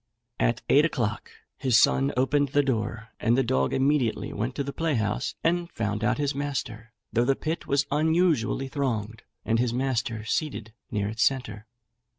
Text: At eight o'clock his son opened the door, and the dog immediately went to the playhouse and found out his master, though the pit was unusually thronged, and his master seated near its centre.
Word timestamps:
At 0.39 0.63
eight 0.67 0.83
o'clock 0.83 1.29
his 1.59 1.77
son 1.77 2.11
opened 2.17 2.47
the 2.49 2.63
door, 2.63 3.09
and 3.19 3.37
the 3.37 3.43
dog 3.43 3.71
immediately 3.71 4.33
went 4.33 4.55
to 4.55 4.63
the 4.63 4.73
playhouse 4.73 5.35
and 5.43 5.69
found 5.71 6.03
out 6.03 6.17
his 6.17 6.33
master, 6.33 6.91
though 7.13 7.23
the 7.23 7.35
pit 7.35 7.67
was 7.67 7.85
unusually 7.91 8.67
thronged, 8.67 9.21
and 9.45 9.59
his 9.59 9.75
master 9.75 10.25
seated 10.25 10.73
near 10.89 11.07
its 11.07 11.21
centre. 11.21 11.67